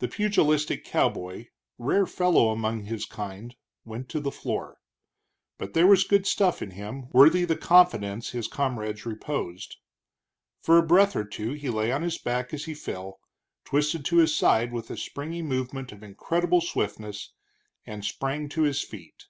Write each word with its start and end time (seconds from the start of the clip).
The 0.00 0.08
pugilistic 0.08 0.84
cowboy, 0.84 1.46
rare 1.78 2.04
fellow 2.04 2.50
among 2.50 2.82
his 2.84 3.06
kind, 3.06 3.56
went 3.86 4.10
to 4.10 4.20
the 4.20 4.30
floor. 4.30 4.76
But 5.56 5.72
there 5.72 5.86
was 5.86 6.04
good 6.04 6.26
stuff 6.26 6.60
in 6.60 6.72
him, 6.72 7.08
worthy 7.12 7.46
the 7.46 7.56
confidence 7.56 8.28
his 8.32 8.46
comrades 8.48 9.06
reposed. 9.06 9.78
For 10.60 10.76
a 10.76 10.82
breath 10.86 11.16
or 11.16 11.24
two 11.24 11.52
he 11.54 11.70
lay 11.70 11.90
on 11.90 12.02
his 12.02 12.18
back 12.18 12.52
as 12.52 12.66
he 12.66 12.74
fell, 12.74 13.18
twisted 13.64 14.04
to 14.04 14.18
his 14.18 14.36
side 14.36 14.74
with 14.74 14.90
a 14.90 14.96
springy 14.98 15.40
movement 15.40 15.90
of 15.90 16.02
incredible 16.02 16.60
swiftness, 16.60 17.32
and 17.86 18.04
sprang 18.04 18.50
to 18.50 18.64
his 18.64 18.82
feet. 18.82 19.24